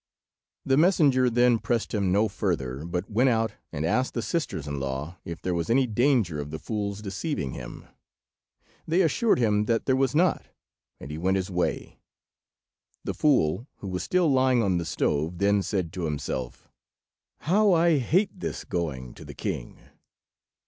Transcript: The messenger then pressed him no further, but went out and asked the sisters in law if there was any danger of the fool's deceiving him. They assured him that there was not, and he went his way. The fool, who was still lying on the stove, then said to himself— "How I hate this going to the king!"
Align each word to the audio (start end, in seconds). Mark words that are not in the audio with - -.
The 0.65 0.77
messenger 0.77 1.29
then 1.29 1.59
pressed 1.59 1.93
him 1.93 2.11
no 2.11 2.27
further, 2.27 2.85
but 2.85 3.07
went 3.07 3.29
out 3.29 3.51
and 3.71 3.85
asked 3.85 4.15
the 4.15 4.23
sisters 4.23 4.67
in 4.67 4.79
law 4.79 5.19
if 5.25 5.43
there 5.43 5.53
was 5.53 5.69
any 5.69 5.85
danger 5.85 6.39
of 6.39 6.49
the 6.49 6.57
fool's 6.57 7.03
deceiving 7.03 7.51
him. 7.51 7.85
They 8.87 9.03
assured 9.03 9.37
him 9.37 9.65
that 9.65 9.85
there 9.85 9.95
was 9.95 10.15
not, 10.15 10.47
and 10.99 11.11
he 11.11 11.19
went 11.19 11.37
his 11.37 11.51
way. 11.51 11.99
The 13.03 13.13
fool, 13.13 13.67
who 13.75 13.89
was 13.89 14.01
still 14.01 14.31
lying 14.31 14.63
on 14.63 14.79
the 14.79 14.85
stove, 14.85 15.37
then 15.37 15.61
said 15.61 15.93
to 15.93 16.05
himself— 16.05 16.67
"How 17.41 17.71
I 17.73 17.99
hate 17.99 18.39
this 18.39 18.63
going 18.63 19.13
to 19.13 19.23
the 19.23 19.35
king!" 19.35 19.77